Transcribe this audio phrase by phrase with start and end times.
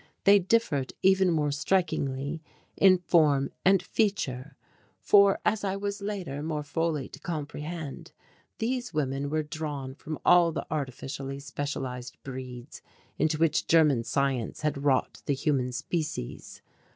[0.23, 2.41] They differed even more strikingly
[2.75, 4.57] in form and feature,
[4.99, 8.11] for, as I was later more fully to comprehend,
[8.57, 12.81] these women were drawn from all the artificially specialized breeds
[13.19, 16.63] into which German science had wrought the human species.